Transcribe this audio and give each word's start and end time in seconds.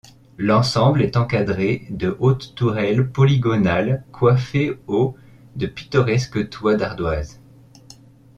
L'ensemble 0.39 1.03
est 1.03 1.15
encadré 1.15 1.85
de 1.91 2.15
hautes 2.19 2.55
tourelles 2.55 3.11
polygonales 3.11 4.03
coiffées 4.11 4.73
au 4.87 5.15
de 5.55 5.67
pittoresques 5.67 6.49
toits 6.49 6.73
d'ardoise. 6.73 7.39